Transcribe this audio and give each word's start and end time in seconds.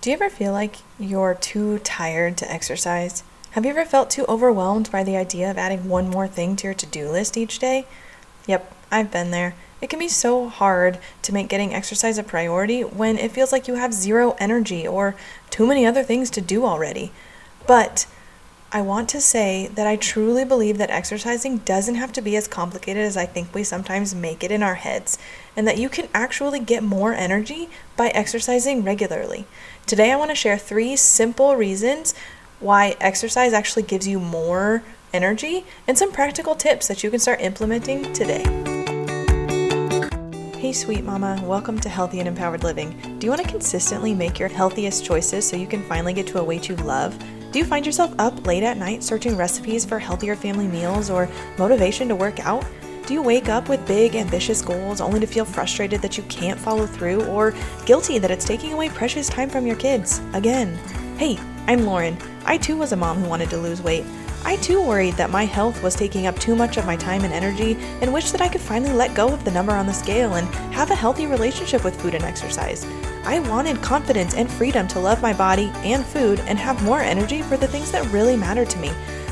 Do 0.00 0.10
you 0.10 0.14
ever 0.14 0.30
feel 0.30 0.52
like 0.52 0.76
you're 0.96 1.34
too 1.34 1.80
tired 1.80 2.36
to 2.36 2.50
exercise? 2.50 3.24
Have 3.50 3.64
you 3.64 3.72
ever 3.72 3.84
felt 3.84 4.10
too 4.10 4.24
overwhelmed 4.28 4.92
by 4.92 5.02
the 5.02 5.16
idea 5.16 5.50
of 5.50 5.58
adding 5.58 5.88
one 5.88 6.08
more 6.08 6.28
thing 6.28 6.54
to 6.56 6.68
your 6.68 6.74
to 6.74 6.86
do 6.86 7.10
list 7.10 7.36
each 7.36 7.58
day? 7.58 7.84
Yep, 8.46 8.72
I've 8.92 9.10
been 9.10 9.32
there. 9.32 9.56
It 9.80 9.90
can 9.90 9.98
be 9.98 10.06
so 10.06 10.48
hard 10.48 11.00
to 11.22 11.34
make 11.34 11.48
getting 11.48 11.74
exercise 11.74 12.16
a 12.16 12.22
priority 12.22 12.82
when 12.82 13.18
it 13.18 13.32
feels 13.32 13.50
like 13.50 13.66
you 13.66 13.74
have 13.74 13.92
zero 13.92 14.36
energy 14.38 14.86
or 14.86 15.16
too 15.50 15.66
many 15.66 15.84
other 15.84 16.04
things 16.04 16.30
to 16.30 16.40
do 16.40 16.64
already. 16.64 17.10
But 17.66 18.06
I 18.70 18.82
want 18.82 19.08
to 19.10 19.20
say 19.20 19.68
that 19.74 19.88
I 19.88 19.96
truly 19.96 20.44
believe 20.44 20.78
that 20.78 20.90
exercising 20.90 21.58
doesn't 21.58 21.96
have 21.96 22.12
to 22.12 22.22
be 22.22 22.36
as 22.36 22.46
complicated 22.46 23.02
as 23.02 23.16
I 23.16 23.26
think 23.26 23.52
we 23.52 23.64
sometimes 23.64 24.14
make 24.14 24.44
it 24.44 24.52
in 24.52 24.62
our 24.62 24.76
heads, 24.76 25.18
and 25.58 25.66
that 25.66 25.76
you 25.76 25.88
can 25.88 26.08
actually 26.14 26.60
get 26.60 26.84
more 26.84 27.12
energy 27.12 27.68
by 27.96 28.10
exercising 28.10 28.84
regularly. 28.84 29.44
Today, 29.86 30.12
I 30.12 30.16
want 30.16 30.30
to 30.30 30.36
share 30.36 30.56
three 30.56 30.94
simple 30.94 31.56
reasons 31.56 32.14
why 32.60 32.96
exercise 33.00 33.52
actually 33.52 33.82
gives 33.82 34.06
you 34.06 34.20
more 34.20 34.84
energy 35.12 35.64
and 35.88 35.98
some 35.98 36.12
practical 36.12 36.54
tips 36.54 36.86
that 36.86 37.02
you 37.02 37.10
can 37.10 37.18
start 37.18 37.40
implementing 37.40 38.12
today. 38.12 38.44
Hey, 40.56 40.72
sweet 40.72 41.02
mama, 41.02 41.42
welcome 41.44 41.80
to 41.80 41.88
Healthy 41.88 42.20
and 42.20 42.28
Empowered 42.28 42.62
Living. 42.62 43.18
Do 43.18 43.26
you 43.26 43.32
want 43.32 43.42
to 43.42 43.48
consistently 43.48 44.14
make 44.14 44.38
your 44.38 44.48
healthiest 44.48 45.04
choices 45.04 45.44
so 45.44 45.56
you 45.56 45.66
can 45.66 45.82
finally 45.88 46.12
get 46.12 46.28
to 46.28 46.38
a 46.38 46.44
weight 46.44 46.68
you 46.68 46.76
love? 46.76 47.18
Do 47.50 47.58
you 47.58 47.64
find 47.64 47.84
yourself 47.84 48.14
up 48.20 48.46
late 48.46 48.62
at 48.62 48.76
night 48.76 49.02
searching 49.02 49.36
recipes 49.36 49.84
for 49.84 49.98
healthier 49.98 50.36
family 50.36 50.68
meals 50.68 51.10
or 51.10 51.28
motivation 51.58 52.06
to 52.08 52.14
work 52.14 52.38
out? 52.46 52.64
Do 53.08 53.14
you 53.14 53.22
wake 53.22 53.48
up 53.48 53.70
with 53.70 53.86
big, 53.86 54.16
ambitious 54.16 54.60
goals 54.60 55.00
only 55.00 55.18
to 55.18 55.26
feel 55.26 55.46
frustrated 55.46 56.02
that 56.02 56.18
you 56.18 56.24
can't 56.24 56.60
follow 56.60 56.84
through 56.84 57.24
or 57.24 57.54
guilty 57.86 58.18
that 58.18 58.30
it's 58.30 58.44
taking 58.44 58.74
away 58.74 58.90
precious 58.90 59.30
time 59.30 59.48
from 59.48 59.66
your 59.66 59.76
kids? 59.76 60.20
Again. 60.34 60.76
Hey, 61.16 61.38
I'm 61.66 61.86
Lauren. 61.86 62.18
I 62.44 62.58
too 62.58 62.76
was 62.76 62.92
a 62.92 62.96
mom 62.96 63.16
who 63.16 63.26
wanted 63.26 63.48
to 63.48 63.56
lose 63.56 63.80
weight. 63.80 64.04
I 64.44 64.56
too 64.56 64.82
worried 64.82 65.14
that 65.14 65.30
my 65.30 65.46
health 65.46 65.82
was 65.82 65.94
taking 65.94 66.26
up 66.26 66.38
too 66.38 66.54
much 66.54 66.76
of 66.76 66.84
my 66.84 66.96
time 66.96 67.24
and 67.24 67.32
energy 67.32 67.78
and 68.02 68.12
wished 68.12 68.32
that 68.32 68.42
I 68.42 68.48
could 68.48 68.60
finally 68.60 68.92
let 68.92 69.16
go 69.16 69.32
of 69.32 69.42
the 69.42 69.52
number 69.52 69.72
on 69.72 69.86
the 69.86 69.94
scale 69.94 70.34
and 70.34 70.46
have 70.74 70.90
a 70.90 70.94
healthy 70.94 71.26
relationship 71.26 71.84
with 71.84 71.98
food 71.98 72.14
and 72.14 72.24
exercise. 72.24 72.84
I 73.24 73.38
wanted 73.38 73.80
confidence 73.80 74.34
and 74.34 74.50
freedom 74.50 74.86
to 74.88 75.00
love 75.00 75.22
my 75.22 75.32
body 75.32 75.72
and 75.76 76.04
food 76.04 76.40
and 76.40 76.58
have 76.58 76.84
more 76.84 77.00
energy 77.00 77.40
for 77.40 77.56
the 77.56 77.68
things 77.68 77.90
that 77.90 78.04
really 78.12 78.36
mattered 78.36 78.68
to 78.68 78.78
me. 78.78 78.90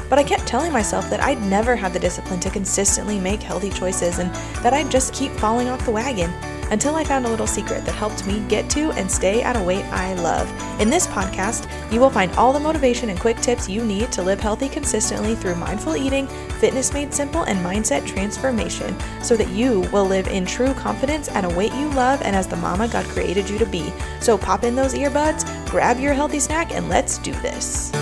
But 0.08 0.18
I 0.18 0.24
kept 0.24 0.46
telling 0.46 0.72
myself 0.72 1.10
that 1.10 1.22
I'd 1.22 1.42
never 1.42 1.76
have 1.76 1.92
the 1.92 1.98
discipline 1.98 2.40
to 2.40 2.50
consistently 2.50 3.18
make 3.18 3.42
healthy 3.42 3.70
choices 3.70 4.18
and 4.18 4.34
that 4.62 4.72
I'd 4.72 4.90
just 4.90 5.14
keep 5.14 5.32
falling 5.32 5.68
off 5.68 5.84
the 5.84 5.92
wagon 5.92 6.32
until 6.70 6.96
I 6.96 7.04
found 7.04 7.26
a 7.26 7.28
little 7.28 7.46
secret 7.46 7.84
that 7.84 7.94
helped 7.94 8.26
me 8.26 8.40
get 8.48 8.68
to 8.70 8.90
and 8.92 9.10
stay 9.10 9.42
at 9.42 9.56
a 9.56 9.62
weight 9.62 9.84
I 9.86 10.14
love. 10.14 10.50
In 10.80 10.90
this 10.90 11.06
podcast, 11.06 11.70
you 11.92 12.00
will 12.00 12.10
find 12.10 12.32
all 12.32 12.52
the 12.52 12.60
motivation 12.60 13.10
and 13.10 13.20
quick 13.20 13.40
tips 13.40 13.68
you 13.68 13.84
need 13.84 14.10
to 14.12 14.22
live 14.22 14.40
healthy 14.40 14.68
consistently 14.68 15.34
through 15.34 15.54
mindful 15.54 15.96
eating, 15.96 16.26
fitness 16.58 16.92
made 16.92 17.14
simple, 17.14 17.42
and 17.42 17.64
mindset 17.64 18.06
transformation 18.06 18.96
so 19.22 19.36
that 19.36 19.48
you 19.50 19.82
will 19.92 20.04
live 20.06 20.26
in 20.28 20.44
true 20.44 20.74
confidence 20.74 21.28
at 21.28 21.44
a 21.44 21.56
weight 21.56 21.72
you 21.74 21.88
love 21.90 22.20
and 22.22 22.34
as 22.34 22.46
the 22.46 22.56
mama 22.56 22.88
God 22.88 23.04
created 23.06 23.48
you 23.48 23.58
to 23.58 23.66
be. 23.66 23.92
So 24.20 24.36
pop 24.36 24.64
in 24.64 24.74
those 24.74 24.94
earbuds, 24.94 25.44
grab 25.70 25.98
your 25.98 26.14
healthy 26.14 26.40
snack, 26.40 26.72
and 26.72 26.88
let's 26.88 27.18
do 27.18 27.32
this. 27.34 27.92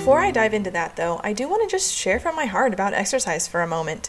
Before 0.00 0.20
I 0.20 0.30
dive 0.30 0.54
into 0.54 0.70
that, 0.70 0.96
though, 0.96 1.20
I 1.22 1.34
do 1.34 1.46
want 1.46 1.62
to 1.62 1.70
just 1.70 1.94
share 1.94 2.18
from 2.18 2.34
my 2.34 2.46
heart 2.46 2.72
about 2.72 2.94
exercise 2.94 3.46
for 3.46 3.60
a 3.60 3.66
moment. 3.66 4.08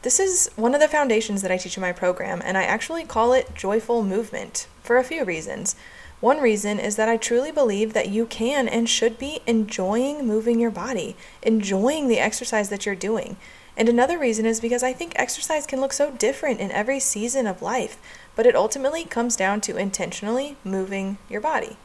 This 0.00 0.18
is 0.18 0.50
one 0.56 0.74
of 0.74 0.80
the 0.80 0.88
foundations 0.88 1.42
that 1.42 1.50
I 1.50 1.58
teach 1.58 1.76
in 1.76 1.82
my 1.82 1.92
program, 1.92 2.40
and 2.42 2.56
I 2.56 2.62
actually 2.62 3.04
call 3.04 3.34
it 3.34 3.54
joyful 3.54 4.02
movement 4.02 4.66
for 4.82 4.96
a 4.96 5.04
few 5.04 5.22
reasons. 5.22 5.76
One 6.20 6.38
reason 6.40 6.80
is 6.80 6.96
that 6.96 7.10
I 7.10 7.18
truly 7.18 7.52
believe 7.52 7.92
that 7.92 8.08
you 8.08 8.24
can 8.24 8.66
and 8.66 8.88
should 8.88 9.18
be 9.18 9.40
enjoying 9.46 10.26
moving 10.26 10.58
your 10.58 10.70
body, 10.70 11.14
enjoying 11.42 12.08
the 12.08 12.18
exercise 12.18 12.70
that 12.70 12.86
you're 12.86 12.94
doing. 12.94 13.36
And 13.76 13.90
another 13.90 14.18
reason 14.18 14.46
is 14.46 14.62
because 14.62 14.82
I 14.82 14.94
think 14.94 15.12
exercise 15.16 15.66
can 15.66 15.82
look 15.82 15.92
so 15.92 16.10
different 16.12 16.58
in 16.58 16.72
every 16.72 17.00
season 17.00 17.46
of 17.46 17.60
life, 17.60 17.98
but 18.34 18.46
it 18.46 18.56
ultimately 18.56 19.04
comes 19.04 19.36
down 19.36 19.60
to 19.60 19.76
intentionally 19.76 20.56
moving 20.64 21.18
your 21.28 21.42
body. 21.42 21.76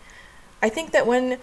I 0.62 0.70
think 0.70 0.92
that 0.94 1.06
when 1.06 1.40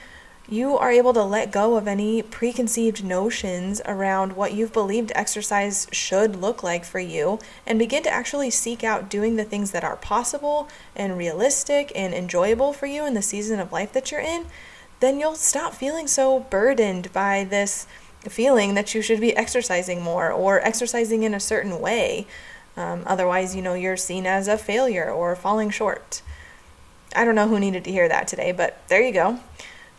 you 0.48 0.76
are 0.76 0.90
able 0.90 1.14
to 1.14 1.22
let 1.22 1.50
go 1.50 1.76
of 1.76 1.88
any 1.88 2.20
preconceived 2.20 3.02
notions 3.02 3.80
around 3.86 4.34
what 4.34 4.52
you've 4.52 4.72
believed 4.72 5.10
exercise 5.14 5.86
should 5.90 6.36
look 6.36 6.62
like 6.62 6.84
for 6.84 6.98
you 6.98 7.38
and 7.66 7.78
begin 7.78 8.02
to 8.02 8.12
actually 8.12 8.50
seek 8.50 8.84
out 8.84 9.08
doing 9.08 9.36
the 9.36 9.44
things 9.44 9.70
that 9.70 9.84
are 9.84 9.96
possible 9.96 10.68
and 10.94 11.16
realistic 11.16 11.90
and 11.94 12.12
enjoyable 12.12 12.74
for 12.74 12.86
you 12.86 13.06
in 13.06 13.14
the 13.14 13.22
season 13.22 13.58
of 13.58 13.72
life 13.72 13.92
that 13.94 14.10
you're 14.10 14.20
in, 14.20 14.44
then 15.00 15.18
you'll 15.18 15.34
stop 15.34 15.72
feeling 15.72 16.06
so 16.06 16.40
burdened 16.40 17.10
by 17.12 17.44
this 17.44 17.86
feeling 18.28 18.74
that 18.74 18.94
you 18.94 19.00
should 19.00 19.20
be 19.20 19.36
exercising 19.36 20.02
more 20.02 20.30
or 20.30 20.60
exercising 20.60 21.22
in 21.22 21.34
a 21.34 21.40
certain 21.40 21.80
way. 21.80 22.26
Um, 22.76 23.02
otherwise, 23.06 23.56
you 23.56 23.62
know, 23.62 23.74
you're 23.74 23.96
seen 23.96 24.26
as 24.26 24.46
a 24.48 24.58
failure 24.58 25.10
or 25.10 25.36
falling 25.36 25.70
short. 25.70 26.20
I 27.16 27.24
don't 27.24 27.34
know 27.34 27.48
who 27.48 27.60
needed 27.60 27.84
to 27.84 27.92
hear 27.92 28.08
that 28.08 28.28
today, 28.28 28.52
but 28.52 28.86
there 28.88 29.02
you 29.02 29.12
go. 29.12 29.38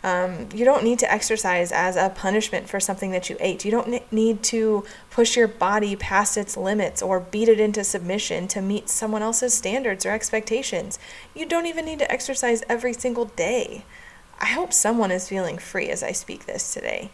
Um, 0.06 0.50
you 0.54 0.66
don't 0.66 0.84
need 0.84 1.00
to 1.00 1.12
exercise 1.12 1.72
as 1.72 1.96
a 1.96 2.12
punishment 2.12 2.70
for 2.70 2.80
something 2.80 3.10
that 3.10 3.28
you 3.28 3.38
ate. 3.40 3.66
You 3.66 3.72
don't 3.72 4.12
need 4.12 4.44
to 4.44 4.86
push 5.10 5.36
your 5.36 5.48
body 5.48 5.96
past 5.96 6.38
its 6.38 6.56
limits 6.56 7.02
or 7.02 7.20
beat 7.20 7.50
it 7.50 7.60
into 7.60 7.84
submission 7.84 8.48
to 8.50 8.62
meet 8.62 8.88
someone 8.88 9.24
else's 9.24 9.56
standards 9.56 10.06
or 10.06 10.12
expectations. 10.12 11.00
You 11.34 11.48
don't 11.48 11.66
even 11.66 11.86
need 11.86 11.98
to 12.00 12.12
exercise 12.12 12.62
every 12.70 12.94
single 12.94 13.26
day. 13.26 13.84
I 14.40 14.46
hope 14.46 14.74
someone 14.74 15.10
is 15.10 15.28
feeling 15.28 15.58
free 15.58 15.90
as 15.90 16.04
I 16.04 16.12
speak 16.12 16.46
this 16.46 16.72
today. 16.72 17.10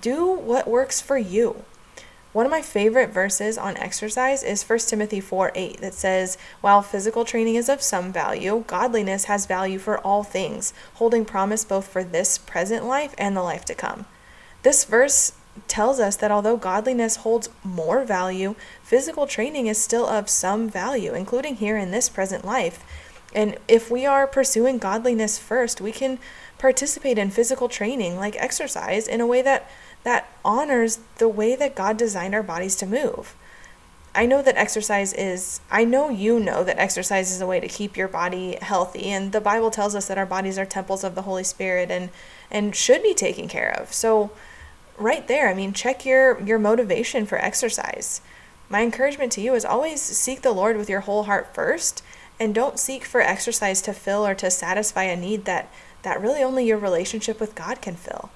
Do 0.00 0.30
what 0.32 0.66
works 0.66 1.02
for 1.02 1.18
you. 1.18 1.64
One 2.32 2.46
of 2.46 2.52
my 2.52 2.62
favorite 2.62 3.10
verses 3.10 3.58
on 3.58 3.76
exercise 3.76 4.44
is 4.44 4.62
1 4.62 4.78
Timothy 4.80 5.20
4 5.20 5.50
8 5.52 5.80
that 5.80 5.94
says, 5.94 6.38
While 6.60 6.80
physical 6.80 7.24
training 7.24 7.56
is 7.56 7.68
of 7.68 7.82
some 7.82 8.12
value, 8.12 8.62
godliness 8.68 9.24
has 9.24 9.46
value 9.46 9.80
for 9.80 9.98
all 9.98 10.22
things, 10.22 10.72
holding 10.94 11.24
promise 11.24 11.64
both 11.64 11.88
for 11.88 12.04
this 12.04 12.38
present 12.38 12.86
life 12.86 13.16
and 13.18 13.36
the 13.36 13.42
life 13.42 13.64
to 13.64 13.74
come. 13.74 14.06
This 14.62 14.84
verse 14.84 15.32
tells 15.66 15.98
us 15.98 16.14
that 16.16 16.30
although 16.30 16.56
godliness 16.56 17.16
holds 17.16 17.48
more 17.64 18.04
value, 18.04 18.54
physical 18.80 19.26
training 19.26 19.66
is 19.66 19.82
still 19.82 20.06
of 20.06 20.30
some 20.30 20.68
value, 20.68 21.14
including 21.14 21.56
here 21.56 21.76
in 21.76 21.90
this 21.90 22.08
present 22.08 22.44
life. 22.44 22.84
And 23.34 23.58
if 23.66 23.90
we 23.90 24.06
are 24.06 24.26
pursuing 24.26 24.78
godliness 24.78 25.38
first, 25.38 25.80
we 25.80 25.92
can 25.92 26.18
participate 26.58 27.18
in 27.18 27.30
physical 27.30 27.68
training 27.68 28.16
like 28.16 28.36
exercise 28.36 29.08
in 29.08 29.20
a 29.20 29.26
way 29.26 29.40
that 29.42 29.70
that 30.04 30.28
honors 30.44 31.00
the 31.18 31.28
way 31.28 31.56
that 31.56 31.74
God 31.74 31.96
designed 31.96 32.34
our 32.34 32.42
bodies 32.42 32.76
to 32.76 32.86
move. 32.86 33.34
I 34.14 34.26
know 34.26 34.42
that 34.42 34.56
exercise 34.56 35.12
is, 35.12 35.60
I 35.70 35.84
know 35.84 36.08
you 36.08 36.40
know 36.40 36.64
that 36.64 36.78
exercise 36.78 37.30
is 37.30 37.40
a 37.40 37.46
way 37.46 37.60
to 37.60 37.68
keep 37.68 37.96
your 37.96 38.08
body 38.08 38.58
healthy. 38.60 39.04
And 39.04 39.30
the 39.30 39.40
Bible 39.40 39.70
tells 39.70 39.94
us 39.94 40.08
that 40.08 40.18
our 40.18 40.26
bodies 40.26 40.58
are 40.58 40.66
temples 40.66 41.04
of 41.04 41.14
the 41.14 41.22
Holy 41.22 41.44
Spirit 41.44 41.90
and, 41.90 42.10
and 42.50 42.74
should 42.74 43.02
be 43.02 43.14
taken 43.14 43.46
care 43.46 43.72
of. 43.78 43.92
So, 43.92 44.32
right 44.98 45.26
there, 45.28 45.48
I 45.48 45.54
mean, 45.54 45.72
check 45.72 46.04
your, 46.04 46.40
your 46.42 46.58
motivation 46.58 47.24
for 47.24 47.38
exercise. 47.38 48.20
My 48.68 48.82
encouragement 48.82 49.32
to 49.32 49.40
you 49.40 49.54
is 49.54 49.64
always 49.64 50.00
seek 50.00 50.42
the 50.42 50.52
Lord 50.52 50.76
with 50.76 50.90
your 50.90 51.00
whole 51.00 51.24
heart 51.24 51.54
first 51.54 52.02
and 52.40 52.54
don't 52.54 52.78
seek 52.78 53.04
for 53.04 53.20
exercise 53.20 53.80
to 53.82 53.92
fill 53.92 54.26
or 54.26 54.34
to 54.34 54.50
satisfy 54.50 55.04
a 55.04 55.16
need 55.16 55.44
that, 55.44 55.72
that 56.02 56.20
really 56.20 56.42
only 56.42 56.66
your 56.66 56.78
relationship 56.78 57.38
with 57.38 57.54
God 57.54 57.80
can 57.80 57.94
fill. 57.94 58.30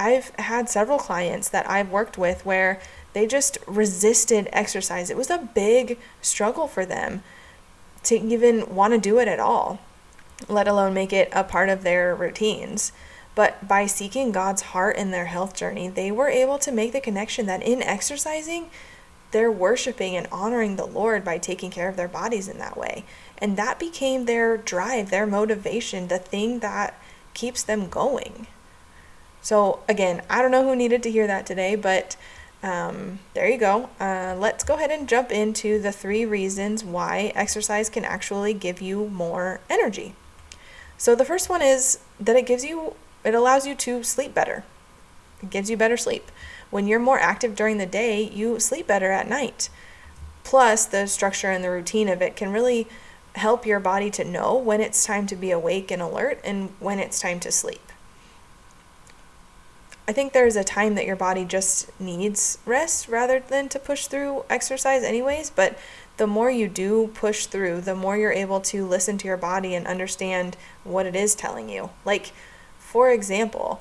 I've 0.00 0.30
had 0.36 0.70
several 0.70 0.98
clients 0.98 1.50
that 1.50 1.70
I've 1.70 1.90
worked 1.90 2.16
with 2.16 2.46
where 2.46 2.80
they 3.12 3.26
just 3.26 3.58
resisted 3.66 4.48
exercise. 4.50 5.10
It 5.10 5.16
was 5.16 5.28
a 5.28 5.50
big 5.54 5.98
struggle 6.22 6.66
for 6.66 6.86
them 6.86 7.22
to 8.04 8.18
even 8.18 8.74
want 8.74 8.94
to 8.94 8.98
do 8.98 9.18
it 9.18 9.28
at 9.28 9.38
all, 9.38 9.78
let 10.48 10.66
alone 10.66 10.94
make 10.94 11.12
it 11.12 11.28
a 11.32 11.44
part 11.44 11.68
of 11.68 11.82
their 11.82 12.14
routines. 12.14 12.92
But 13.34 13.68
by 13.68 13.84
seeking 13.84 14.32
God's 14.32 14.62
heart 14.62 14.96
in 14.96 15.10
their 15.10 15.26
health 15.26 15.54
journey, 15.54 15.88
they 15.88 16.10
were 16.10 16.28
able 16.30 16.58
to 16.60 16.72
make 16.72 16.92
the 16.92 17.00
connection 17.02 17.44
that 17.46 17.62
in 17.62 17.82
exercising, 17.82 18.70
they're 19.32 19.52
worshiping 19.52 20.16
and 20.16 20.26
honoring 20.32 20.76
the 20.76 20.86
Lord 20.86 21.24
by 21.24 21.36
taking 21.36 21.70
care 21.70 21.90
of 21.90 21.96
their 21.96 22.08
bodies 22.08 22.48
in 22.48 22.56
that 22.56 22.78
way. 22.78 23.04
And 23.36 23.58
that 23.58 23.78
became 23.78 24.24
their 24.24 24.56
drive, 24.56 25.10
their 25.10 25.26
motivation, 25.26 26.08
the 26.08 26.18
thing 26.18 26.60
that 26.60 26.98
keeps 27.34 27.62
them 27.62 27.90
going. 27.90 28.46
So, 29.42 29.80
again, 29.88 30.22
I 30.28 30.42
don't 30.42 30.50
know 30.50 30.64
who 30.64 30.76
needed 30.76 31.02
to 31.04 31.10
hear 31.10 31.26
that 31.26 31.46
today, 31.46 31.74
but 31.74 32.16
um, 32.62 33.20
there 33.34 33.48
you 33.48 33.56
go. 33.56 33.88
Uh, 33.98 34.36
let's 34.38 34.64
go 34.64 34.74
ahead 34.74 34.90
and 34.90 35.08
jump 35.08 35.32
into 35.32 35.80
the 35.80 35.92
three 35.92 36.24
reasons 36.26 36.84
why 36.84 37.32
exercise 37.34 37.88
can 37.88 38.04
actually 38.04 38.52
give 38.52 38.82
you 38.82 39.08
more 39.08 39.60
energy. 39.70 40.14
So, 40.98 41.14
the 41.14 41.24
first 41.24 41.48
one 41.48 41.62
is 41.62 42.00
that 42.18 42.36
it 42.36 42.46
gives 42.46 42.64
you, 42.64 42.94
it 43.24 43.34
allows 43.34 43.66
you 43.66 43.74
to 43.76 44.02
sleep 44.02 44.34
better. 44.34 44.64
It 45.42 45.48
gives 45.48 45.70
you 45.70 45.76
better 45.76 45.96
sleep. 45.96 46.30
When 46.70 46.86
you're 46.86 47.00
more 47.00 47.18
active 47.18 47.56
during 47.56 47.78
the 47.78 47.86
day, 47.86 48.22
you 48.22 48.60
sleep 48.60 48.86
better 48.86 49.10
at 49.10 49.28
night. 49.28 49.70
Plus, 50.44 50.84
the 50.84 51.06
structure 51.06 51.50
and 51.50 51.64
the 51.64 51.70
routine 51.70 52.08
of 52.08 52.20
it 52.20 52.36
can 52.36 52.52
really 52.52 52.86
help 53.36 53.64
your 53.64 53.80
body 53.80 54.10
to 54.10 54.24
know 54.24 54.56
when 54.56 54.80
it's 54.80 55.04
time 55.04 55.26
to 55.28 55.36
be 55.36 55.50
awake 55.50 55.90
and 55.90 56.02
alert 56.02 56.40
and 56.44 56.70
when 56.80 56.98
it's 56.98 57.20
time 57.20 57.40
to 57.40 57.50
sleep. 57.52 57.89
I 60.10 60.12
think 60.12 60.32
there's 60.32 60.56
a 60.56 60.64
time 60.64 60.96
that 60.96 61.06
your 61.06 61.14
body 61.14 61.44
just 61.44 61.88
needs 62.00 62.58
rest 62.66 63.06
rather 63.06 63.38
than 63.38 63.68
to 63.68 63.78
push 63.78 64.08
through 64.08 64.44
exercise, 64.50 65.04
anyways. 65.04 65.50
But 65.50 65.78
the 66.16 66.26
more 66.26 66.50
you 66.50 66.66
do 66.66 67.12
push 67.14 67.46
through, 67.46 67.82
the 67.82 67.94
more 67.94 68.16
you're 68.16 68.32
able 68.32 68.60
to 68.62 68.84
listen 68.84 69.18
to 69.18 69.28
your 69.28 69.36
body 69.36 69.72
and 69.72 69.86
understand 69.86 70.56
what 70.82 71.06
it 71.06 71.14
is 71.14 71.36
telling 71.36 71.68
you. 71.68 71.90
Like, 72.04 72.32
for 72.76 73.08
example, 73.12 73.80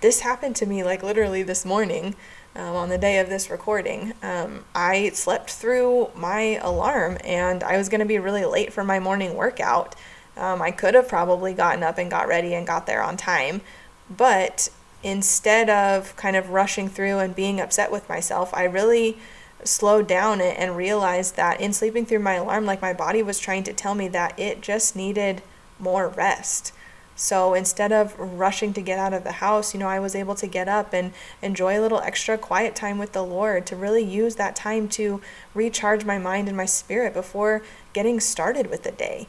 this 0.00 0.20
happened 0.20 0.54
to 0.56 0.66
me 0.66 0.84
like 0.84 1.02
literally 1.02 1.42
this 1.42 1.64
morning 1.64 2.14
um, 2.54 2.76
on 2.76 2.88
the 2.88 2.96
day 2.96 3.18
of 3.18 3.28
this 3.28 3.50
recording. 3.50 4.12
Um, 4.22 4.64
I 4.76 5.08
slept 5.08 5.50
through 5.50 6.10
my 6.14 6.60
alarm 6.62 7.18
and 7.24 7.64
I 7.64 7.76
was 7.78 7.88
going 7.88 7.98
to 7.98 8.06
be 8.06 8.20
really 8.20 8.44
late 8.44 8.72
for 8.72 8.84
my 8.84 9.00
morning 9.00 9.34
workout. 9.34 9.96
Um, 10.36 10.62
I 10.62 10.70
could 10.70 10.94
have 10.94 11.08
probably 11.08 11.52
gotten 11.52 11.82
up 11.82 11.98
and 11.98 12.08
got 12.08 12.28
ready 12.28 12.54
and 12.54 12.64
got 12.64 12.86
there 12.86 13.02
on 13.02 13.16
time, 13.16 13.60
but 14.08 14.68
instead 15.02 15.70
of 15.70 16.16
kind 16.16 16.36
of 16.36 16.50
rushing 16.50 16.88
through 16.88 17.18
and 17.18 17.34
being 17.34 17.60
upset 17.60 17.92
with 17.92 18.08
myself, 18.08 18.52
I 18.54 18.64
really 18.64 19.18
slowed 19.64 20.06
down 20.06 20.40
it 20.40 20.56
and 20.58 20.76
realized 20.76 21.36
that 21.36 21.60
in 21.60 21.72
sleeping 21.72 22.06
through 22.06 22.20
my 22.20 22.34
alarm, 22.34 22.66
like 22.66 22.82
my 22.82 22.92
body 22.92 23.22
was 23.22 23.38
trying 23.38 23.64
to 23.64 23.72
tell 23.72 23.94
me 23.94 24.08
that 24.08 24.38
it 24.38 24.60
just 24.60 24.96
needed 24.96 25.42
more 25.78 26.08
rest. 26.08 26.72
So 27.18 27.54
instead 27.54 27.92
of 27.92 28.18
rushing 28.18 28.74
to 28.74 28.82
get 28.82 28.98
out 28.98 29.14
of 29.14 29.24
the 29.24 29.32
house, 29.32 29.72
you 29.72 29.80
know, 29.80 29.88
I 29.88 30.00
was 30.00 30.14
able 30.14 30.34
to 30.34 30.46
get 30.46 30.68
up 30.68 30.92
and 30.92 31.12
enjoy 31.40 31.78
a 31.78 31.80
little 31.80 32.00
extra 32.00 32.36
quiet 32.36 32.76
time 32.76 32.98
with 32.98 33.12
the 33.12 33.24
Lord 33.24 33.66
to 33.66 33.76
really 33.76 34.04
use 34.04 34.36
that 34.36 34.54
time 34.54 34.86
to 34.90 35.22
recharge 35.54 36.04
my 36.04 36.18
mind 36.18 36.46
and 36.48 36.56
my 36.56 36.66
spirit 36.66 37.14
before 37.14 37.62
getting 37.94 38.20
started 38.20 38.68
with 38.68 38.82
the 38.82 38.92
day. 38.92 39.28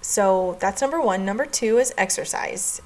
So 0.00 0.56
that's 0.58 0.82
number 0.82 1.00
one. 1.00 1.24
Number 1.24 1.46
two 1.46 1.78
is 1.78 1.94
exercise 1.96 2.82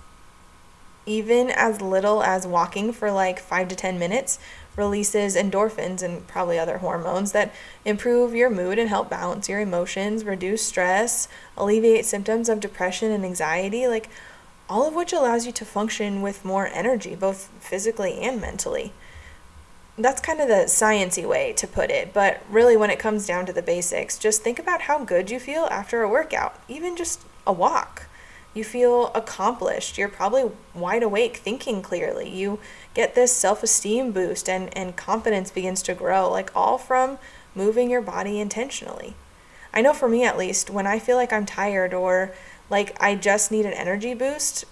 even 1.06 1.50
as 1.50 1.80
little 1.80 2.22
as 2.22 2.46
walking 2.46 2.92
for 2.92 3.10
like 3.10 3.38
five 3.38 3.68
to 3.68 3.76
10 3.76 3.98
minutes 3.98 4.38
releases 4.76 5.36
endorphins 5.36 6.02
and 6.02 6.26
probably 6.26 6.58
other 6.58 6.78
hormones 6.78 7.32
that 7.32 7.54
improve 7.84 8.34
your 8.34 8.50
mood 8.50 8.78
and 8.78 8.88
help 8.88 9.08
balance 9.08 9.48
your 9.48 9.60
emotions, 9.60 10.24
reduce 10.24 10.62
stress, 10.62 11.28
alleviate 11.56 12.04
symptoms 12.04 12.48
of 12.48 12.60
depression 12.60 13.12
and 13.12 13.24
anxiety, 13.24 13.86
like 13.86 14.08
all 14.68 14.86
of 14.86 14.94
which 14.94 15.12
allows 15.12 15.46
you 15.46 15.52
to 15.52 15.64
function 15.64 16.22
with 16.22 16.44
more 16.44 16.66
energy, 16.68 17.14
both 17.14 17.50
physically 17.60 18.18
and 18.20 18.40
mentally. 18.40 18.92
That's 19.96 20.20
kind 20.20 20.40
of 20.40 20.48
the 20.48 20.64
sciency 20.64 21.28
way 21.28 21.52
to 21.52 21.68
put 21.68 21.90
it, 21.90 22.12
but 22.12 22.42
really 22.50 22.76
when 22.76 22.90
it 22.90 22.98
comes 22.98 23.26
down 23.26 23.46
to 23.46 23.52
the 23.52 23.62
basics, 23.62 24.18
just 24.18 24.42
think 24.42 24.58
about 24.58 24.82
how 24.82 25.04
good 25.04 25.30
you 25.30 25.38
feel 25.38 25.66
after 25.70 26.02
a 26.02 26.08
workout, 26.08 26.58
even 26.68 26.96
just 26.96 27.22
a 27.46 27.52
walk. 27.52 28.08
You 28.54 28.62
feel 28.62 29.10
accomplished. 29.14 29.98
You're 29.98 30.08
probably 30.08 30.50
wide 30.74 31.02
awake, 31.02 31.38
thinking 31.38 31.82
clearly. 31.82 32.30
You 32.30 32.60
get 32.94 33.14
this 33.14 33.32
self 33.32 33.62
esteem 33.62 34.12
boost 34.12 34.48
and, 34.48 34.74
and 34.76 34.96
confidence 34.96 35.50
begins 35.50 35.82
to 35.82 35.94
grow, 35.94 36.30
like 36.30 36.50
all 36.54 36.78
from 36.78 37.18
moving 37.54 37.90
your 37.90 38.00
body 38.00 38.40
intentionally. 38.40 39.14
I 39.72 39.80
know 39.80 39.92
for 39.92 40.08
me 40.08 40.24
at 40.24 40.38
least, 40.38 40.70
when 40.70 40.86
I 40.86 41.00
feel 41.00 41.16
like 41.16 41.32
I'm 41.32 41.46
tired 41.46 41.92
or 41.92 42.32
like 42.70 42.96
I 43.00 43.16
just 43.16 43.50
need 43.50 43.66
an 43.66 43.72
energy 43.72 44.14
boost, 44.14 44.64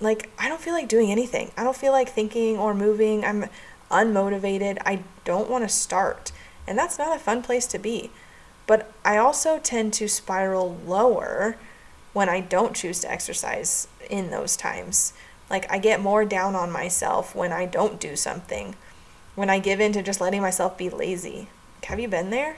like 0.00 0.30
I 0.36 0.48
don't 0.48 0.60
feel 0.60 0.74
like 0.74 0.88
doing 0.88 1.12
anything. 1.12 1.52
I 1.56 1.62
don't 1.62 1.76
feel 1.76 1.92
like 1.92 2.08
thinking 2.08 2.58
or 2.58 2.74
moving. 2.74 3.24
I'm 3.24 3.46
unmotivated. 3.90 4.78
I 4.84 5.04
don't 5.24 5.48
want 5.48 5.64
to 5.64 5.68
start. 5.68 6.32
And 6.66 6.76
that's 6.76 6.98
not 6.98 7.16
a 7.16 7.20
fun 7.20 7.42
place 7.42 7.66
to 7.68 7.78
be. 7.78 8.10
But 8.66 8.92
I 9.04 9.16
also 9.16 9.58
tend 9.58 9.94
to 9.94 10.08
spiral 10.08 10.76
lower 10.86 11.56
when 12.18 12.28
I 12.28 12.40
don't 12.40 12.74
choose 12.74 12.98
to 12.98 13.10
exercise 13.12 13.86
in 14.10 14.30
those 14.30 14.56
times. 14.56 15.12
Like, 15.48 15.70
I 15.70 15.78
get 15.78 16.00
more 16.00 16.24
down 16.24 16.56
on 16.56 16.68
myself 16.68 17.32
when 17.32 17.52
I 17.52 17.64
don't 17.64 18.00
do 18.00 18.16
something, 18.16 18.74
when 19.36 19.48
I 19.48 19.60
give 19.60 19.80
in 19.80 19.92
to 19.92 20.02
just 20.02 20.20
letting 20.20 20.42
myself 20.42 20.76
be 20.76 20.90
lazy. 20.90 21.48
Have 21.84 22.00
you 22.00 22.08
been 22.08 22.30
there? 22.30 22.56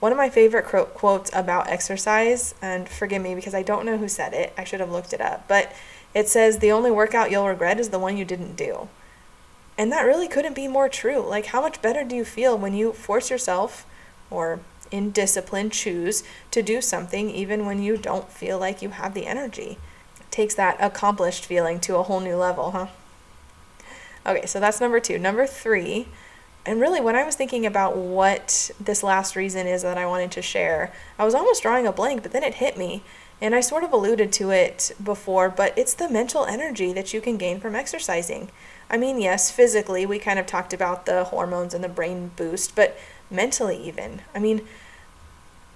One 0.00 0.10
of 0.10 0.16
my 0.16 0.30
favorite 0.30 0.64
quotes 0.64 1.30
about 1.34 1.68
exercise, 1.68 2.54
and 2.62 2.88
forgive 2.88 3.20
me 3.20 3.34
because 3.34 3.52
I 3.54 3.62
don't 3.62 3.84
know 3.84 3.98
who 3.98 4.08
said 4.08 4.32
it, 4.32 4.54
I 4.56 4.64
should 4.64 4.80
have 4.80 4.90
looked 4.90 5.12
it 5.12 5.20
up, 5.20 5.46
but 5.48 5.70
it 6.14 6.26
says, 6.28 6.56
The 6.56 6.72
only 6.72 6.90
workout 6.90 7.30
you'll 7.30 7.46
regret 7.46 7.78
is 7.78 7.90
the 7.90 7.98
one 7.98 8.16
you 8.16 8.24
didn't 8.24 8.56
do. 8.56 8.88
And 9.76 9.92
that 9.92 10.06
really 10.06 10.28
couldn't 10.28 10.56
be 10.56 10.66
more 10.66 10.88
true. 10.88 11.20
Like, 11.20 11.44
how 11.44 11.60
much 11.60 11.82
better 11.82 12.04
do 12.04 12.16
you 12.16 12.24
feel 12.24 12.56
when 12.56 12.72
you 12.72 12.94
force 12.94 13.28
yourself, 13.28 13.84
or 14.30 14.60
in 14.92 15.10
discipline 15.10 15.70
choose 15.70 16.22
to 16.52 16.62
do 16.62 16.80
something 16.80 17.30
even 17.30 17.66
when 17.66 17.82
you 17.82 17.96
don't 17.96 18.30
feel 18.30 18.58
like 18.58 18.82
you 18.82 18.90
have 18.90 19.14
the 19.14 19.26
energy. 19.26 19.78
It 20.20 20.30
takes 20.30 20.54
that 20.54 20.76
accomplished 20.78 21.46
feeling 21.46 21.80
to 21.80 21.96
a 21.96 22.02
whole 22.04 22.20
new 22.20 22.36
level, 22.36 22.70
huh? 22.70 22.86
Okay, 24.24 24.46
so 24.46 24.60
that's 24.60 24.80
number 24.80 25.00
two. 25.00 25.18
Number 25.18 25.46
three, 25.46 26.06
and 26.64 26.80
really 26.80 27.00
when 27.00 27.16
I 27.16 27.24
was 27.24 27.34
thinking 27.34 27.66
about 27.66 27.96
what 27.96 28.70
this 28.78 29.02
last 29.02 29.34
reason 29.34 29.66
is 29.66 29.82
that 29.82 29.98
I 29.98 30.06
wanted 30.06 30.30
to 30.32 30.42
share, 30.42 30.92
I 31.18 31.24
was 31.24 31.34
almost 31.34 31.62
drawing 31.62 31.86
a 31.86 31.92
blank, 31.92 32.22
but 32.22 32.32
then 32.32 32.44
it 32.44 32.54
hit 32.54 32.76
me. 32.76 33.02
And 33.40 33.56
I 33.56 33.60
sort 33.60 33.82
of 33.82 33.92
alluded 33.92 34.32
to 34.34 34.50
it 34.50 34.92
before, 35.02 35.48
but 35.48 35.76
it's 35.76 35.94
the 35.94 36.08
mental 36.08 36.44
energy 36.44 36.92
that 36.92 37.12
you 37.12 37.20
can 37.20 37.36
gain 37.36 37.58
from 37.58 37.74
exercising. 37.74 38.50
I 38.88 38.96
mean, 38.96 39.20
yes, 39.20 39.50
physically, 39.50 40.06
we 40.06 40.20
kind 40.20 40.38
of 40.38 40.46
talked 40.46 40.72
about 40.72 41.06
the 41.06 41.24
hormones 41.24 41.74
and 41.74 41.82
the 41.82 41.88
brain 41.88 42.30
boost, 42.36 42.76
but 42.76 42.96
mentally, 43.28 43.82
even. 43.82 44.22
I 44.32 44.38
mean, 44.38 44.60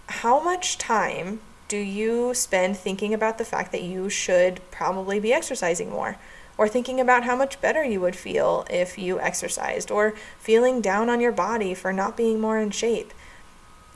how 0.08 0.42
much 0.42 0.78
time 0.78 1.40
do 1.68 1.76
you 1.76 2.32
spend 2.34 2.76
thinking 2.76 3.12
about 3.12 3.38
the 3.38 3.44
fact 3.44 3.72
that 3.72 3.82
you 3.82 4.08
should 4.08 4.60
probably 4.70 5.18
be 5.18 5.32
exercising 5.32 5.90
more? 5.90 6.16
Or 6.58 6.68
thinking 6.68 7.00
about 7.00 7.24
how 7.24 7.36
much 7.36 7.60
better 7.60 7.84
you 7.84 8.00
would 8.00 8.16
feel 8.16 8.64
if 8.70 8.96
you 8.96 9.20
exercised, 9.20 9.90
or 9.90 10.14
feeling 10.38 10.80
down 10.80 11.10
on 11.10 11.20
your 11.20 11.32
body 11.32 11.74
for 11.74 11.92
not 11.92 12.16
being 12.16 12.40
more 12.40 12.58
in 12.58 12.70
shape. 12.70 13.12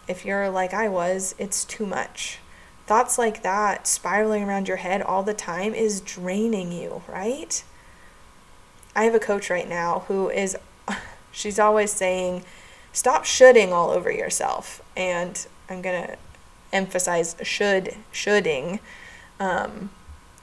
If 0.06 0.26
you're 0.26 0.50
like 0.50 0.74
I 0.74 0.88
was, 0.88 1.34
it's 1.38 1.64
too 1.64 1.86
much. 1.86 2.38
Thoughts 2.86 3.16
like 3.16 3.42
that 3.42 3.86
spiraling 3.86 4.42
around 4.42 4.68
your 4.68 4.78
head 4.78 5.00
all 5.00 5.22
the 5.22 5.32
time 5.32 5.72
is 5.72 6.00
draining 6.00 6.72
you, 6.72 7.02
right? 7.08 7.62
I 8.94 9.04
have 9.04 9.14
a 9.14 9.20
coach 9.20 9.48
right 9.48 9.68
now 9.68 10.00
who 10.08 10.28
is, 10.28 10.56
she's 11.32 11.58
always 11.58 11.92
saying, 11.92 12.44
stop 12.92 13.24
shoulding 13.24 13.72
all 13.72 13.90
over 13.90 14.10
yourself. 14.10 14.82
And 14.96 15.46
I'm 15.70 15.82
to 15.82 16.16
emphasize 16.72 17.36
should, 17.42 17.96
shoulding, 18.12 18.80
um, 19.38 19.90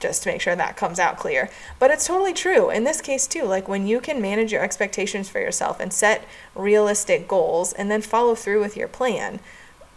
just 0.00 0.22
to 0.22 0.30
make 0.30 0.40
sure 0.40 0.54
that 0.54 0.76
comes 0.76 0.98
out 0.98 1.18
clear. 1.18 1.50
But 1.78 1.90
it's 1.90 2.06
totally 2.06 2.32
true 2.32 2.70
in 2.70 2.84
this 2.84 3.00
case, 3.00 3.26
too. 3.26 3.44
Like 3.44 3.68
when 3.68 3.86
you 3.86 4.00
can 4.00 4.22
manage 4.22 4.52
your 4.52 4.62
expectations 4.62 5.28
for 5.28 5.40
yourself 5.40 5.80
and 5.80 5.92
set 5.92 6.24
realistic 6.54 7.28
goals 7.28 7.72
and 7.72 7.90
then 7.90 8.02
follow 8.02 8.34
through 8.34 8.60
with 8.60 8.76
your 8.76 8.88
plan, 8.88 9.40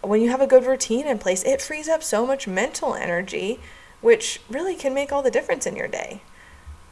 when 0.02 0.20
you 0.20 0.30
have 0.30 0.40
a 0.40 0.46
good 0.46 0.66
routine 0.66 1.06
in 1.06 1.18
place, 1.18 1.44
it 1.44 1.62
frees 1.62 1.88
up 1.88 2.02
so 2.02 2.26
much 2.26 2.48
mental 2.48 2.94
energy, 2.94 3.60
which 4.00 4.40
really 4.50 4.74
can 4.74 4.92
make 4.92 5.12
all 5.12 5.22
the 5.22 5.30
difference 5.30 5.66
in 5.66 5.76
your 5.76 5.88
day. 5.88 6.22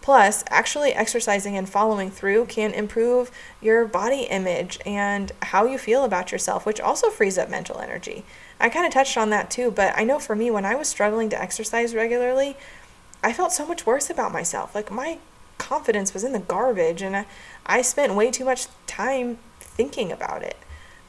Plus, 0.03 0.43
actually 0.49 0.93
exercising 0.93 1.57
and 1.57 1.69
following 1.69 2.11
through 2.11 2.47
can 2.47 2.73
improve 2.73 3.31
your 3.61 3.85
body 3.87 4.23
image 4.23 4.79
and 4.87 5.33
how 5.43 5.67
you 5.67 5.77
feel 5.77 6.05
about 6.05 6.33
yourself, 6.33 6.65
which 6.65 6.81
also 6.81 7.11
frees 7.11 7.37
up 7.37 7.51
mental 7.51 7.79
energy. 7.81 8.25
I 8.59 8.71
kind 8.71 8.87
of 8.87 8.93
touched 8.93 9.19
on 9.19 9.31
that 9.31 9.51
too, 9.51 9.71
but 9.71 9.93
I 9.97 10.05
know 10.05 10.19
for 10.19 10.35
me, 10.35 10.51
when 10.51 10.65
I 10.65 10.75
was 10.75 10.89
struggling 10.89 11.29
to 11.31 11.41
exercise 11.41 11.95
regularly, 11.95 12.57
I 13.23 13.33
felt 13.33 13.53
so 13.53 13.67
much 13.67 13.85
worse 13.85 14.09
about 14.09 14.33
myself. 14.33 14.75
Like 14.75 14.91
my 14.91 15.19
confidence 15.59 16.15
was 16.15 16.25
in 16.25 16.33
the 16.33 16.39
garbage, 16.39 17.03
and 17.03 17.15
I, 17.15 17.27
I 17.67 17.83
spent 17.83 18.15
way 18.15 18.31
too 18.31 18.47
much 18.47 18.67
time 18.87 19.39
thinking 19.61 20.11
about 20.11 20.43
it. 20.43 20.57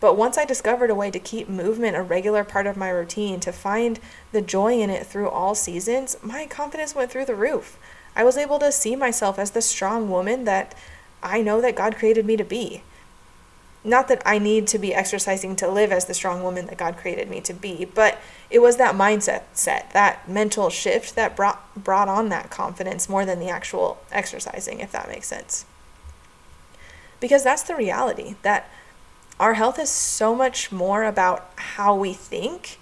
But 0.02 0.18
once 0.18 0.38
I 0.38 0.46
discovered 0.46 0.90
a 0.90 0.96
way 0.96 1.12
to 1.12 1.20
keep 1.20 1.48
movement 1.48 1.96
a 1.96 2.02
regular 2.02 2.44
part 2.44 2.68
of 2.68 2.76
my 2.76 2.90
routine, 2.90 3.40
to 3.42 3.52
find 3.52 4.00
the 4.32 4.42
joy 4.42 4.80
in 4.80 4.90
it 4.90 5.06
through 5.06 5.30
all 5.30 5.56
seasons, 5.56 6.18
my 6.22 6.48
confidence 6.48 6.96
went 6.96 7.12
through 7.12 7.26
the 7.26 7.36
roof. 7.36 7.78
I 8.16 8.24
was 8.24 8.38
able 8.38 8.60
to 8.60 8.72
see 8.72 8.96
myself 8.96 9.40
as 9.40 9.52
the 9.52 9.62
strong 9.62 10.10
woman 10.10 10.44
that 10.46 10.76
I 11.24 11.42
know 11.42 11.62
that 11.62 11.76
God 11.76 11.96
created 11.96 12.26
me 12.26 12.36
to 12.38 12.44
be. 12.44 12.84
Not 13.84 14.08
that 14.10 14.22
I 14.26 14.38
need 14.38 14.68
to 14.68 14.78
be 14.78 14.94
exercising 14.94 15.56
to 15.58 15.68
live 15.68 15.92
as 15.92 16.06
the 16.06 16.14
strong 16.14 16.44
woman 16.44 16.68
that 16.68 16.78
God 16.78 16.98
created 16.98 17.30
me 17.30 17.42
to 17.42 17.54
be, 17.54 17.86
but 17.86 18.20
it 18.50 18.60
was 18.60 18.78
that 18.78 18.94
mindset 18.96 19.44
set, 19.54 19.92
that 19.94 20.30
mental 20.30 20.70
shift 20.70 21.16
that 21.16 21.36
brought 21.36 21.62
brought 21.76 22.08
on 22.08 22.30
that 22.30 22.52
confidence 22.52 23.10
more 23.10 23.26
than 23.26 23.40
the 23.40 23.50
actual 23.50 24.00
exercising, 24.12 24.82
if 24.82 24.92
that 24.92 25.08
makes 25.08 25.28
sense. 25.28 25.66
Because 27.20 27.44
that's 27.44 27.64
the 27.64 27.76
reality 27.76 28.36
that 28.44 28.70
our 29.40 29.56
health 29.56 29.80
is 29.80 29.90
so 29.90 30.36
much 30.36 30.72
more 30.72 31.04
about 31.04 31.50
how 31.56 31.96
we 31.96 32.14
think 32.14 32.78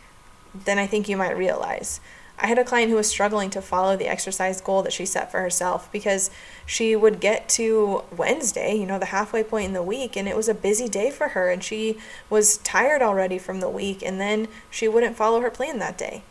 than 0.54 0.78
I 0.78 0.88
think 0.88 1.08
you 1.08 1.16
might 1.16 1.38
realize. 1.38 2.02
I 2.42 2.48
had 2.48 2.58
a 2.58 2.64
client 2.64 2.90
who 2.90 2.96
was 2.96 3.10
struggling 3.10 3.50
to 3.50 3.62
follow 3.62 3.98
the 3.98 4.08
exercise 4.08 4.62
goal 4.62 4.82
that 4.84 4.94
she 4.94 5.06
set 5.06 5.30
for 5.30 5.42
herself 5.42 5.92
because 5.92 6.32
she 6.66 6.96
would 6.96 7.20
get 7.20 7.50
to 7.50 8.04
Wednesday, 8.16 8.76
you 8.76 8.86
know, 8.86 8.98
the 8.98 9.08
halfway 9.08 9.44
point 9.44 9.68
in 9.68 9.74
the 9.74 9.84
week, 9.84 10.16
and 10.16 10.26
it 10.26 10.38
was 10.38 10.48
a 10.48 10.54
busy 10.54 10.88
day 10.88 11.12
for 11.12 11.30
her, 11.30 11.50
and 11.50 11.62
she 11.62 11.98
was 12.30 12.58
tired 12.60 13.02
already 13.02 13.38
from 13.38 13.60
the 13.60 13.70
week, 13.70 14.02
and 14.02 14.22
then 14.22 14.48
she 14.70 14.88
wouldn't 14.88 15.18
follow 15.18 15.42
her 15.42 15.52
plan 15.52 15.80
that 15.80 15.98
day. 15.98 16.24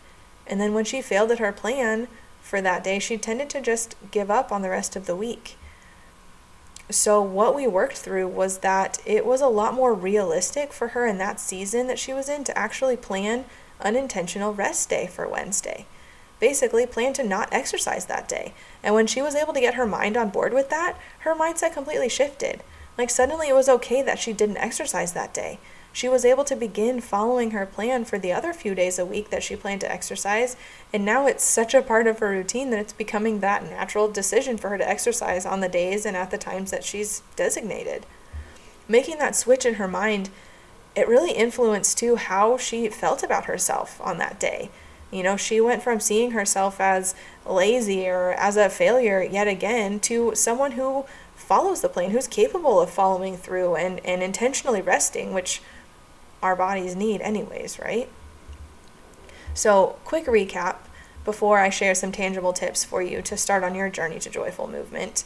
And 0.47 0.59
then 0.59 0.73
when 0.73 0.87
she 0.87 1.03
failed 1.03 1.31
at 1.31 1.41
her 1.41 1.53
plan 1.53 2.09
for 2.41 2.62
that 2.62 2.83
day, 2.83 2.99
she 2.99 3.19
tended 3.19 3.50
to 3.50 3.61
just 3.61 3.95
give 4.11 4.31
up 4.31 4.50
on 4.50 4.62
the 4.62 4.71
rest 4.71 4.97
of 4.97 5.05
the 5.05 5.17
week. 5.17 5.59
So, 6.91 7.21
what 7.21 7.55
we 7.55 7.67
worked 7.67 7.99
through 7.99 8.29
was 8.29 8.59
that 8.59 8.99
it 9.05 9.27
was 9.27 9.43
a 9.43 9.47
lot 9.47 9.75
more 9.75 9.93
realistic 9.93 10.73
for 10.73 10.88
her 10.88 11.07
in 11.07 11.19
that 11.19 11.38
season 11.38 11.87
that 11.88 11.99
she 11.99 12.15
was 12.15 12.31
in 12.31 12.45
to 12.45 12.59
actually 12.59 12.97
plan 12.97 13.45
unintentional 13.83 14.55
rest 14.55 14.88
day 14.88 15.07
for 15.07 15.29
Wednesday. 15.29 15.85
Basically, 16.40 16.87
plan 16.87 17.12
to 17.14 17.23
not 17.23 17.49
exercise 17.52 18.07
that 18.07 18.28
day. 18.28 18.54
And 18.83 18.95
when 18.95 19.07
she 19.07 19.23
was 19.23 19.35
able 19.35 19.52
to 19.52 19.61
get 19.61 19.75
her 19.75 19.87
mind 19.87 20.16
on 20.16 20.30
board 20.30 20.52
with 20.52 20.71
that, 20.71 20.97
her 21.21 21.35
mindset 21.35 21.75
completely 21.75 22.09
shifted. 22.09 22.62
Like, 22.97 23.11
suddenly 23.11 23.49
it 23.49 23.54
was 23.54 23.68
okay 23.68 24.02
that 24.02 24.18
she 24.18 24.33
didn't 24.33 24.57
exercise 24.59 25.12
that 25.12 25.35
day 25.35 25.59
she 25.92 26.09
was 26.09 26.25
able 26.25 26.45
to 26.45 26.54
begin 26.54 27.00
following 27.00 27.50
her 27.50 27.66
plan 27.66 28.04
for 28.04 28.18
the 28.21 28.33
other 28.33 28.52
few 28.52 28.75
days 28.75 28.99
a 28.99 29.04
week 29.04 29.30
that 29.30 29.42
she 29.42 29.57
planned 29.57 29.80
to 29.80 29.90
exercise. 29.90 30.57
And 30.92 31.04
now 31.04 31.26
it's 31.26 31.42
such 31.42 31.75
a 31.75 31.83
part 31.83 32.07
of 32.07 32.18
her 32.18 32.30
routine 32.30 32.71
that 32.71 32.78
it's 32.78 32.92
becoming 32.92 33.40
that 33.40 33.68
natural 33.68 34.09
decision 34.09 34.59
for 34.59 34.68
her 34.68 34.78
to 34.78 34.88
exercise 34.88 35.45
on 35.45 35.61
the 35.61 35.68
days 35.68 36.07
and 36.07 36.16
at 36.16 36.30
the 36.30 36.38
times 36.38 36.71
that 36.71 36.85
she's 36.85 37.23
designated. 37.37 38.07
Making 38.87 39.18
that 39.18 39.37
switch 39.37 39.66
in 39.66 39.75
her 39.75 39.88
mind, 39.88 40.30
it 40.95 41.09
really 41.09 41.33
influenced 41.33 41.99
too 41.99 42.16
how 42.16 42.57
she 42.57 42.88
felt 42.88 43.23
about 43.23 43.47
herself 43.47 44.00
on 44.00 44.18
that 44.18 44.38
day. 44.38 44.71
You 45.11 45.23
know, 45.23 45.37
she 45.37 45.61
went 45.61 45.83
from 45.83 46.00
seeing 46.00 46.33
herself 46.33 46.81
as 46.81 47.15
lazy 47.47 48.09
or 48.09 48.33
as 48.33 48.57
a 48.57 48.69
failure 48.69 49.23
yet 49.23 49.49
again 49.49 50.00
to 50.00 50.35
someone 50.35 50.73
who 50.73 51.07
follows 51.35 51.81
the 51.81 51.88
plan, 51.88 52.11
who's 52.11 52.27
capable 52.27 52.81
of 52.81 52.91
following 52.91 53.37
through 53.37 53.77
and, 53.77 54.05
and 54.05 54.23
intentionally 54.23 54.83
resting, 54.83 55.33
which 55.33 55.62
our 56.43 56.55
bodies 56.55 56.95
need, 56.95 57.21
anyways, 57.23 57.79
right? 57.79 58.09
So, 59.55 59.97
quick 60.05 60.27
recap 60.27 60.77
before 61.25 61.59
I 61.59 61.71
share 61.71 61.95
some 61.95 62.12
tangible 62.12 62.53
tips 62.53 62.85
for 62.85 63.03
you 63.03 63.23
to 63.23 63.37
start 63.37 63.65
on 63.65 63.75
your 63.75 63.88
journey 63.88 64.19
to 64.21 64.31
joyful 64.31 64.69
movement 64.69 65.25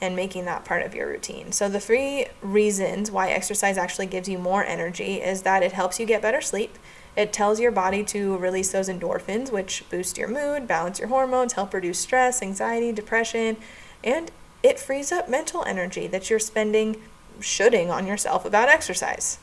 and 0.00 0.14
making 0.14 0.44
that 0.44 0.64
part 0.64 0.82
of 0.82 0.94
your 0.94 1.08
routine. 1.08 1.50
So, 1.50 1.68
the 1.68 1.80
three 1.80 2.26
reasons 2.42 3.10
why 3.10 3.30
exercise 3.30 3.78
actually 3.78 4.06
gives 4.06 4.28
you 4.28 4.38
more 4.38 4.64
energy 4.64 5.20
is 5.22 5.42
that 5.42 5.62
it 5.62 5.72
helps 5.72 5.98
you 5.98 6.06
get 6.06 6.22
better 6.22 6.40
sleep. 6.40 6.78
It 7.16 7.32
tells 7.32 7.60
your 7.60 7.70
body 7.70 8.02
to 8.04 8.36
release 8.36 8.72
those 8.72 8.88
endorphins, 8.88 9.52
which 9.52 9.84
boost 9.90 10.18
your 10.18 10.28
mood, 10.28 10.66
balance 10.66 10.98
your 10.98 11.08
hormones, 11.08 11.52
help 11.52 11.72
reduce 11.72 12.00
stress, 12.00 12.42
anxiety, 12.42 12.90
depression, 12.92 13.56
and 14.02 14.30
it 14.62 14.80
frees 14.80 15.12
up 15.12 15.28
mental 15.28 15.64
energy 15.64 16.06
that 16.08 16.30
you're 16.30 16.38
spending 16.38 17.00
shoulding 17.40 17.90
on 17.90 18.06
yourself 18.06 18.44
about 18.44 18.68
exercise. 18.68 19.38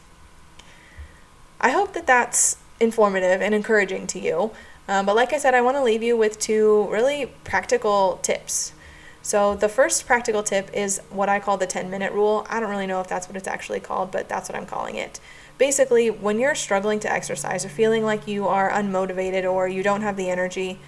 I 1.60 1.70
hope 1.70 1.94
that 1.94 2.08
that's 2.08 2.58
informative 2.80 3.42
and 3.42 3.54
encouraging 3.54 4.08
to 4.08 4.20
you. 4.20 4.51
Um, 4.88 5.06
but 5.06 5.16
like 5.16 5.32
I 5.32 5.38
said, 5.38 5.54
I 5.54 5.62
want 5.62 5.78
to 5.78 5.84
leave 5.84 6.04
you 6.04 6.18
with 6.18 6.40
two 6.40 6.88
really 6.90 7.28
practical 7.44 8.20
tips. 8.24 8.74
So, 9.22 9.56
the 9.56 9.70
first 9.70 10.08
practical 10.08 10.42
tip 10.42 10.72
is 10.74 11.00
what 11.12 11.30
I 11.30 11.40
call 11.40 11.58
the 11.58 11.68
10 11.68 11.92
minute 11.92 12.12
rule. 12.12 12.46
I 12.50 12.60
don't 12.60 12.72
really 12.72 12.88
know 12.88 13.01
if 13.01 13.08
that's 13.08 13.28
what 13.28 13.38
it's 13.38 13.48
actually 13.48 13.80
called, 13.80 14.12
but 14.12 14.28
that's 14.28 14.50
what 14.50 14.58
I'm 14.58 14.66
calling 14.66 14.96
it. 14.96 15.20
Basically, 15.62 16.10
when 16.10 16.39
you're 16.39 16.56
struggling 16.56 17.00
to 17.01 17.13
exercise 17.13 17.63
or 17.63 17.70
feeling 17.70 18.03
like 18.03 18.27
you 18.27 18.48
are 18.48 18.72
unmotivated 18.72 19.44
or 19.44 19.68
you 19.68 19.84
don't 19.84 20.01
have 20.01 20.18
the 20.18 20.27
energy, 20.27 20.80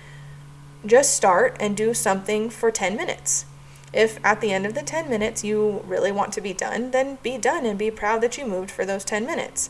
just 0.83 1.13
start 1.13 1.55
and 1.59 1.77
do 1.77 1.93
something 1.93 2.49
for 2.49 2.71
10 2.71 2.95
minutes. 2.95 3.45
If 3.93 4.17
at 4.25 4.41
the 4.41 4.51
end 4.51 4.65
of 4.65 4.73
the 4.73 4.81
10 4.81 5.07
minutes 5.07 5.43
you 5.43 5.83
really 5.85 6.11
want 6.11 6.33
to 6.33 6.41
be 6.41 6.53
done, 6.53 6.89
then 6.89 7.19
be 7.21 7.37
done 7.37 7.67
and 7.67 7.77
be 7.77 7.91
proud 7.91 8.21
that 8.21 8.35
you 8.39 8.47
moved 8.47 8.71
for 8.71 8.83
those 8.83 9.05
10 9.05 9.27
minutes. 9.27 9.69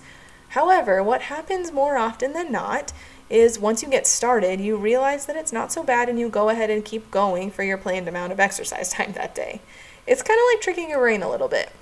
However, 0.52 1.04
what 1.04 1.24
happens 1.24 1.74
more 1.74 1.98
often 1.98 2.32
than 2.32 2.50
not 2.50 2.94
is 3.30 3.60
once 3.60 3.84
you 3.84 3.90
get 3.90 4.08
started, 4.08 4.62
you 4.62 4.78
realize 4.78 5.26
that 5.26 5.36
it's 5.36 5.52
not 5.52 5.74
so 5.74 5.84
bad 5.84 6.08
and 6.08 6.18
you 6.18 6.30
go 6.30 6.48
ahead 6.48 6.70
and 6.70 6.86
keep 6.86 7.12
going 7.12 7.52
for 7.52 7.64
your 7.64 7.78
planned 7.78 8.08
amount 8.08 8.32
of 8.32 8.40
exercise 8.40 8.88
time 8.94 9.12
that 9.12 9.36
day. 9.36 9.60
It's 10.08 10.24
kind 10.24 10.40
of 10.40 10.46
like 10.54 10.62
tricking 10.62 10.90
your 10.90 11.00
brain 11.00 11.24
a 11.24 11.30
little 11.30 11.50
bit. 11.50 11.74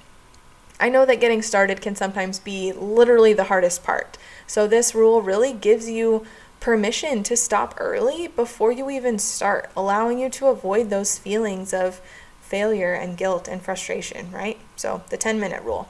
I 0.82 0.90
know 0.90 1.06
that 1.06 1.22
getting 1.22 1.44
started 1.44 1.80
can 1.80 1.96
sometimes 1.96 2.40
be 2.40 2.74
literally 2.74 3.34
the 3.34 3.46
hardest 3.46 3.84
part. 3.84 4.18
So, 4.48 4.68
this 4.68 4.96
rule 4.96 5.22
really 5.22 5.54
gives 5.54 5.88
you 5.88 6.26
permission 6.60 7.22
to 7.24 7.38
stop 7.38 7.76
early 7.78 8.28
before 8.28 8.72
you 8.72 8.90
even 8.90 9.20
start, 9.20 9.70
allowing 9.78 10.18
you 10.18 10.30
to 10.32 10.48
avoid 10.48 10.90
those 10.90 11.20
feelings 11.20 11.72
of 11.72 12.02
failure 12.42 12.94
and 12.94 13.16
guilt 13.16 13.48
and 13.48 13.62
frustration, 13.62 14.32
right? 14.32 14.60
So, 14.76 15.04
the 15.10 15.18
10 15.18 15.40
minute 15.40 15.62
rule. 15.64 15.88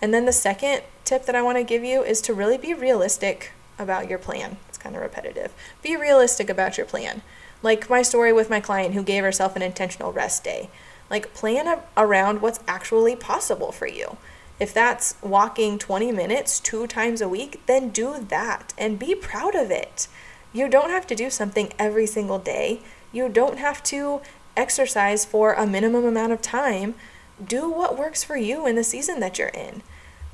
And 0.00 0.14
then 0.14 0.26
the 0.26 0.32
second 0.32 0.82
tip 1.04 1.26
that 1.26 1.34
I 1.34 1.42
want 1.42 1.58
to 1.58 1.64
give 1.64 1.82
you 1.82 2.04
is 2.04 2.20
to 2.22 2.34
really 2.34 2.58
be 2.58 2.72
realistic 2.72 3.50
about 3.78 4.08
your 4.08 4.18
plan. 4.18 4.58
It's 4.68 4.78
kind 4.78 4.94
of 4.94 5.02
repetitive. 5.02 5.52
Be 5.82 5.96
realistic 5.96 6.48
about 6.48 6.78
your 6.78 6.86
plan. 6.86 7.22
Like 7.62 7.90
my 7.90 8.02
story 8.02 8.32
with 8.32 8.50
my 8.50 8.60
client 8.60 8.94
who 8.94 9.02
gave 9.02 9.24
herself 9.24 9.56
an 9.56 9.62
intentional 9.62 10.12
rest 10.12 10.44
day. 10.44 10.70
Like 11.10 11.34
plan 11.34 11.80
around 11.96 12.40
what's 12.40 12.60
actually 12.66 13.16
possible 13.16 13.72
for 13.72 13.86
you. 13.86 14.16
If 14.60 14.72
that's 14.72 15.16
walking 15.22 15.78
20 15.78 16.12
minutes 16.12 16.60
two 16.60 16.86
times 16.86 17.20
a 17.20 17.28
week, 17.28 17.62
then 17.66 17.90
do 17.90 18.24
that 18.28 18.72
and 18.78 18.98
be 18.98 19.14
proud 19.14 19.54
of 19.54 19.70
it. 19.70 20.08
You 20.52 20.68
don't 20.68 20.90
have 20.90 21.06
to 21.08 21.14
do 21.14 21.30
something 21.30 21.72
every 21.78 22.06
single 22.06 22.38
day. 22.38 22.80
You 23.12 23.28
don't 23.28 23.58
have 23.58 23.82
to 23.84 24.20
exercise 24.56 25.24
for 25.24 25.52
a 25.54 25.66
minimum 25.66 26.04
amount 26.04 26.32
of 26.32 26.40
time. 26.40 26.94
Do 27.44 27.68
what 27.68 27.98
works 27.98 28.22
for 28.22 28.36
you 28.36 28.66
in 28.66 28.76
the 28.76 28.84
season 28.84 29.18
that 29.20 29.38
you're 29.38 29.48
in 29.48 29.82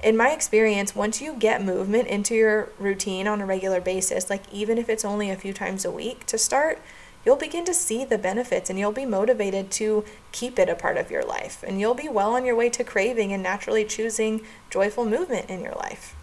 in 0.03 0.17
my 0.17 0.31
experience, 0.31 0.95
once 0.95 1.21
you 1.21 1.35
get 1.35 1.63
movement 1.63 2.09
into 2.09 2.35
your 2.35 2.71
routine 2.79 3.27
on 3.27 3.41
a 3.41 3.47
regular 3.47 3.81
basis, 3.81 4.31
like 4.31 4.43
even 4.53 4.79
if 4.79 4.89
it's 4.89 5.05
only 5.05 5.31
a 5.31 5.37
few 5.37 5.53
times 5.53 5.85
a 5.85 5.91
week 5.91 6.25
to 6.27 6.39
start, 6.39 6.81
you'll 7.25 7.37
begin 7.37 7.65
to 7.67 7.75
see 7.75 8.05
the 8.05 8.19
benefits 8.19 8.71
and 8.71 8.79
you'll 8.79 8.93
be 8.93 9.07
motivated 9.07 9.71
to 9.73 10.05
keep 10.33 10.59
it 10.59 10.69
a 10.69 10.75
part 10.75 10.97
of 10.97 11.11
your 11.11 11.25
life. 11.25 11.63
And 11.67 11.81
you'll 11.81 11.95
be 11.95 12.09
well 12.09 12.35
on 12.35 12.45
your 12.45 12.57
way 12.57 12.71
to 12.71 12.85
craving 12.85 13.33
and 13.33 13.43
naturally 13.43 13.85
choosing 13.85 14.43
joyful 14.71 15.05
movement 15.05 15.51
in 15.51 15.61
your 15.61 15.75
life. 15.75 16.15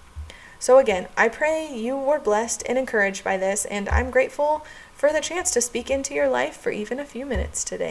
So, 0.59 0.79
again, 0.79 1.07
I 1.15 1.29
pray 1.29 1.71
you 1.71 1.95
were 1.95 2.19
blessed 2.19 2.63
and 2.67 2.79
encouraged 2.79 3.23
by 3.23 3.37
this, 3.37 3.65
and 3.65 3.87
I'm 3.89 4.09
grateful 4.09 4.65
for 4.91 5.13
the 5.13 5.21
chance 5.21 5.51
to 5.51 5.61
speak 5.61 5.91
into 5.91 6.15
your 6.15 6.27
life 6.27 6.57
for 6.57 6.71
even 6.71 6.99
a 6.99 7.05
few 7.05 7.27
minutes 7.27 7.63
today. 7.63 7.89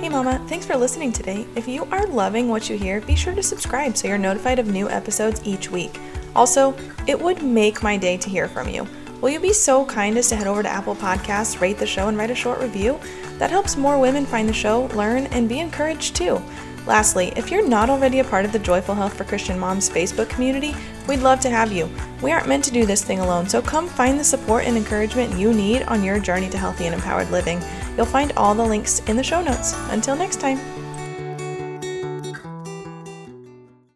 Hey 0.00 0.08
Mama, 0.08 0.42
thanks 0.48 0.64
for 0.64 0.74
listening 0.74 1.12
today. 1.12 1.46
If 1.54 1.68
you 1.68 1.84
are 1.90 2.06
loving 2.06 2.48
what 2.48 2.70
you 2.70 2.78
hear, 2.78 3.02
be 3.02 3.14
sure 3.14 3.34
to 3.34 3.42
subscribe 3.42 3.94
so 3.94 4.08
you're 4.08 4.16
notified 4.16 4.58
of 4.58 4.68
new 4.68 4.88
episodes 4.88 5.42
each 5.44 5.70
week. 5.70 6.00
Also, 6.34 6.74
it 7.06 7.20
would 7.20 7.42
make 7.42 7.82
my 7.82 7.98
day 7.98 8.16
to 8.16 8.30
hear 8.30 8.48
from 8.48 8.70
you. 8.70 8.88
Will 9.20 9.30
you 9.30 9.40
be 9.40 9.52
so 9.52 9.84
kind 9.84 10.16
as 10.16 10.28
to 10.28 10.36
head 10.36 10.46
over 10.46 10.62
to 10.62 10.68
Apple 10.68 10.94
Podcasts, 10.94 11.60
rate 11.60 11.78
the 11.78 11.86
show, 11.86 12.06
and 12.06 12.16
write 12.16 12.30
a 12.30 12.36
short 12.36 12.60
review? 12.60 13.00
That 13.38 13.50
helps 13.50 13.76
more 13.76 13.98
women 13.98 14.24
find 14.24 14.48
the 14.48 14.52
show, 14.52 14.86
learn, 14.94 15.26
and 15.26 15.48
be 15.48 15.58
encouraged 15.58 16.14
too. 16.14 16.40
Lastly, 16.86 17.32
if 17.36 17.50
you're 17.50 17.66
not 17.66 17.90
already 17.90 18.20
a 18.20 18.24
part 18.24 18.44
of 18.44 18.52
the 18.52 18.60
Joyful 18.60 18.94
Health 18.94 19.14
for 19.14 19.24
Christian 19.24 19.58
Moms 19.58 19.90
Facebook 19.90 20.28
community, 20.28 20.74
we'd 21.08 21.18
love 21.18 21.40
to 21.40 21.50
have 21.50 21.72
you. 21.72 21.90
We 22.22 22.30
aren't 22.30 22.48
meant 22.48 22.64
to 22.64 22.70
do 22.70 22.86
this 22.86 23.04
thing 23.04 23.18
alone, 23.18 23.48
so 23.48 23.60
come 23.60 23.88
find 23.88 24.18
the 24.18 24.24
support 24.24 24.64
and 24.64 24.76
encouragement 24.76 25.36
you 25.36 25.52
need 25.52 25.82
on 25.82 26.04
your 26.04 26.20
journey 26.20 26.48
to 26.50 26.56
healthy 26.56 26.86
and 26.86 26.94
empowered 26.94 27.30
living. 27.30 27.60
You'll 27.96 28.06
find 28.06 28.32
all 28.36 28.54
the 28.54 28.64
links 28.64 29.00
in 29.00 29.16
the 29.16 29.24
show 29.24 29.42
notes. 29.42 29.74
Until 29.90 30.14
next 30.14 30.40
time. 30.40 30.77